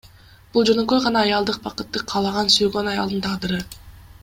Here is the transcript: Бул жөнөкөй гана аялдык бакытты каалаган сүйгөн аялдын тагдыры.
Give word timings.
Бул 0.53 0.63
жөнөкөй 0.69 1.03
гана 1.03 1.21
аялдык 1.25 1.59
бакытты 1.67 2.03
каалаган 2.13 2.51
сүйгөн 2.57 2.91
аялдын 2.95 3.23
тагдыры. 3.29 3.63